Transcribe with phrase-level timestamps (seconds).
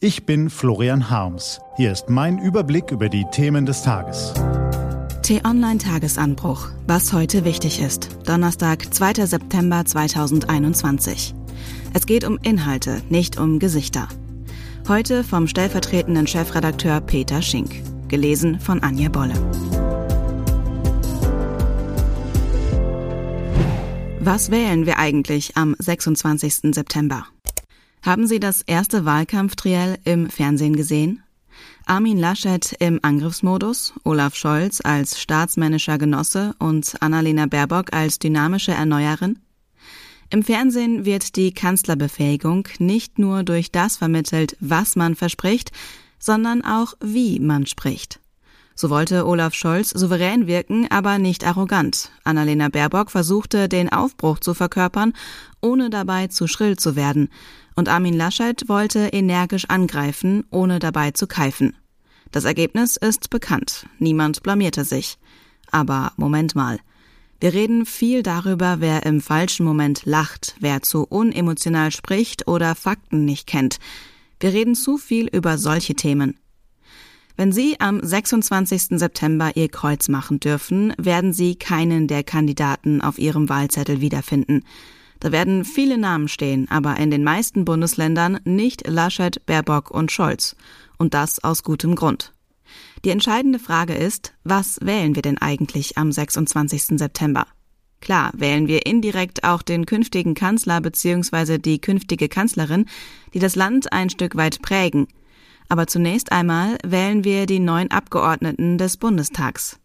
[0.00, 1.60] Ich bin Florian Harms.
[1.76, 4.32] Hier ist mein Überblick über die Themen des Tages.
[5.22, 6.68] T-Online Tagesanbruch.
[6.86, 8.08] Was heute wichtig ist.
[8.24, 9.26] Donnerstag, 2.
[9.26, 11.34] September 2021.
[11.94, 14.06] Es geht um Inhalte, nicht um Gesichter.
[14.86, 17.82] Heute vom stellvertretenden Chefredakteur Peter Schink.
[18.06, 19.34] Gelesen von Anja Bolle.
[24.20, 26.72] Was wählen wir eigentlich am 26.
[26.72, 27.26] September?
[28.02, 31.22] Haben Sie das erste Wahlkampftriell im Fernsehen gesehen?
[31.86, 39.38] Armin Laschet im Angriffsmodus, Olaf Scholz als staatsmännischer Genosse und Annalena Baerbock als dynamische Erneuerin?
[40.30, 45.72] Im Fernsehen wird die Kanzlerbefähigung nicht nur durch das vermittelt, was man verspricht,
[46.18, 48.20] sondern auch wie man spricht.
[48.80, 52.12] So wollte Olaf Scholz souverän wirken, aber nicht arrogant.
[52.22, 55.14] Annalena Baerbock versuchte, den Aufbruch zu verkörpern,
[55.60, 57.28] ohne dabei zu schrill zu werden.
[57.74, 61.76] Und Armin Laschet wollte energisch angreifen, ohne dabei zu keifen.
[62.30, 63.86] Das Ergebnis ist bekannt.
[63.98, 65.18] Niemand blamierte sich.
[65.72, 66.78] Aber Moment mal.
[67.40, 73.24] Wir reden viel darüber, wer im falschen Moment lacht, wer zu unemotional spricht oder Fakten
[73.24, 73.80] nicht kennt.
[74.38, 76.38] Wir reden zu viel über solche Themen.
[77.38, 78.98] Wenn Sie am 26.
[78.98, 84.64] September Ihr Kreuz machen dürfen, werden Sie keinen der Kandidaten auf Ihrem Wahlzettel wiederfinden.
[85.20, 90.56] Da werden viele Namen stehen, aber in den meisten Bundesländern nicht Laschet, Baerbock und Scholz.
[90.96, 92.32] Und das aus gutem Grund.
[93.04, 96.98] Die entscheidende Frage ist, was wählen wir denn eigentlich am 26.
[96.98, 97.46] September?
[98.00, 101.58] Klar, wählen wir indirekt auch den künftigen Kanzler bzw.
[101.58, 102.86] die künftige Kanzlerin,
[103.32, 105.06] die das Land ein Stück weit prägen–
[105.68, 109.78] aber zunächst einmal wählen wir die neuen Abgeordneten des Bundestags.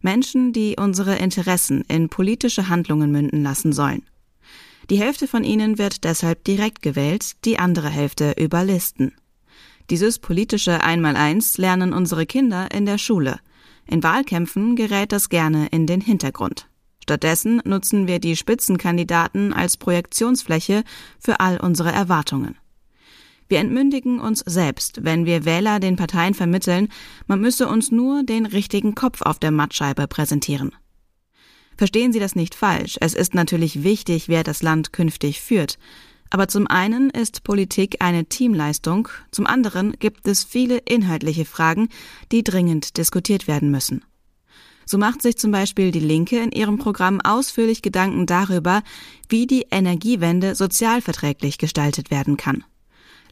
[0.00, 4.02] Menschen, die unsere Interessen in politische Handlungen münden lassen sollen.
[4.88, 9.12] Die Hälfte von ihnen wird deshalb direkt gewählt, die andere Hälfte über Listen.
[9.88, 13.38] Dieses politische Einmaleins lernen unsere Kinder in der Schule.
[13.86, 16.68] In Wahlkämpfen gerät das gerne in den Hintergrund.
[17.02, 20.84] Stattdessen nutzen wir die Spitzenkandidaten als Projektionsfläche
[21.18, 22.56] für all unsere Erwartungen.
[23.50, 26.86] Wir entmündigen uns selbst, wenn wir Wähler den Parteien vermitteln,
[27.26, 30.70] man müsse uns nur den richtigen Kopf auf der Mattscheibe präsentieren.
[31.76, 35.78] Verstehen Sie das nicht falsch, es ist natürlich wichtig, wer das Land künftig führt.
[36.30, 41.88] Aber zum einen ist Politik eine Teamleistung, zum anderen gibt es viele inhaltliche Fragen,
[42.30, 44.04] die dringend diskutiert werden müssen.
[44.86, 48.84] So macht sich zum Beispiel die Linke in ihrem Programm ausführlich Gedanken darüber,
[49.28, 52.62] wie die Energiewende sozialverträglich gestaltet werden kann.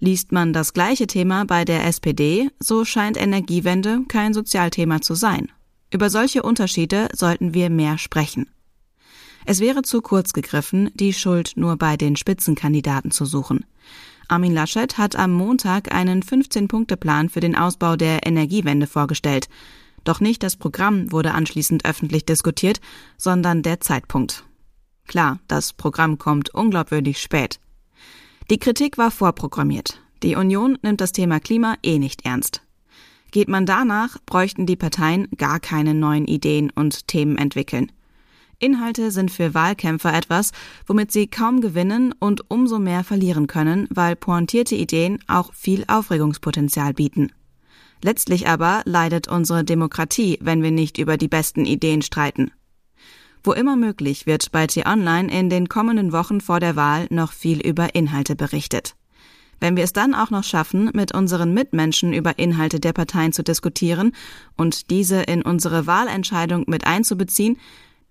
[0.01, 5.51] Liest man das gleiche Thema bei der SPD, so scheint Energiewende kein Sozialthema zu sein.
[5.93, 8.49] Über solche Unterschiede sollten wir mehr sprechen.
[9.47, 13.65] Es wäre zu kurz gegriffen, die Schuld nur bei den Spitzenkandidaten zu suchen.
[14.29, 19.49] Armin Laschet hat am Montag einen 15-Punkte-Plan für den Ausbau der Energiewende vorgestellt.
[20.05, 22.81] Doch nicht das Programm wurde anschließend öffentlich diskutiert,
[23.17, 24.45] sondern der Zeitpunkt.
[25.07, 27.59] Klar, das Programm kommt unglaubwürdig spät.
[28.51, 30.01] Die Kritik war vorprogrammiert.
[30.23, 32.63] Die Union nimmt das Thema Klima eh nicht ernst.
[33.31, 37.93] Geht man danach, bräuchten die Parteien gar keine neuen Ideen und Themen entwickeln.
[38.59, 40.53] Inhalte sind für Wahlkämpfer etwas,
[40.87, 46.95] womit sie kaum gewinnen und umso mehr verlieren können, weil pointierte Ideen auch viel Aufregungspotenzial
[46.95, 47.31] bieten.
[48.03, 52.51] Letztlich aber leidet unsere Demokratie, wenn wir nicht über die besten Ideen streiten.
[53.49, 57.67] Wo immer möglich wird bei T-Online in den kommenden Wochen vor der Wahl noch viel
[57.67, 58.95] über Inhalte berichtet.
[59.59, 63.43] Wenn wir es dann auch noch schaffen, mit unseren Mitmenschen über Inhalte der Parteien zu
[63.43, 64.13] diskutieren
[64.59, 67.57] und diese in unsere Wahlentscheidung mit einzubeziehen,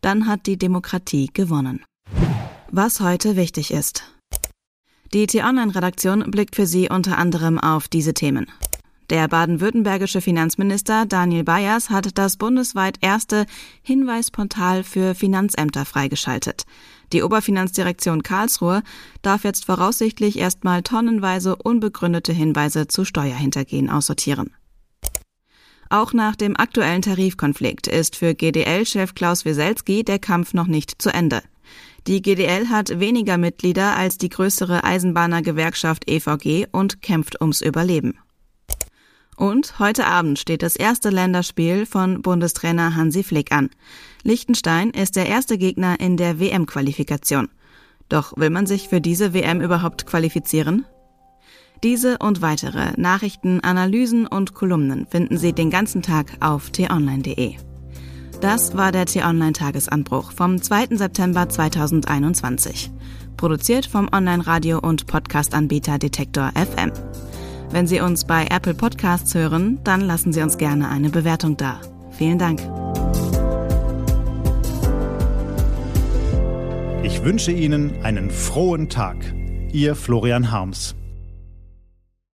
[0.02, 1.84] dann hat die Demokratie gewonnen.
[2.72, 4.12] Was heute wichtig ist.
[5.14, 8.48] Die T-Online-Redaktion blickt für Sie unter anderem auf diese Themen.
[9.10, 13.46] Der baden-württembergische Finanzminister Daniel Bayers hat das bundesweit erste
[13.82, 16.66] Hinweisportal für Finanzämter freigeschaltet.
[17.14, 18.84] Die Oberfinanzdirektion Karlsruhe
[19.22, 24.54] darf jetzt voraussichtlich erstmal tonnenweise unbegründete Hinweise zu Steuerhintergehen aussortieren.
[25.90, 31.14] Auch nach dem aktuellen Tarifkonflikt ist für GDL-Chef Klaus Wieselski der Kampf noch nicht zu
[31.14, 31.42] Ende.
[32.08, 38.20] Die GDL hat weniger Mitglieder als die größere Eisenbahnergewerkschaft EVG und kämpft ums Überleben.
[39.38, 43.70] Und heute Abend steht das erste Länderspiel von Bundestrainer Hansi Flick an.
[44.24, 47.48] Liechtenstein ist der erste Gegner in der WM-Qualifikation.
[48.10, 50.86] Doch will man sich für diese WM überhaupt qualifizieren?
[51.84, 57.58] Diese und weitere Nachrichten, Analysen und Kolumnen finden Sie den ganzen Tag auf t-online.de.
[58.42, 60.98] Das war der T-Online-Tagesanbruch vom 2.
[60.98, 62.90] September 2021.
[63.36, 66.92] Produziert vom Online-Radio- und Podcast-Anbieter Detektor FM.
[67.70, 71.82] Wenn Sie uns bei Apple Podcasts hören, dann lassen Sie uns gerne eine Bewertung da.
[72.12, 72.62] Vielen Dank.
[77.04, 79.18] Ich wünsche Ihnen einen frohen Tag.
[79.72, 80.96] Ihr Florian Harms.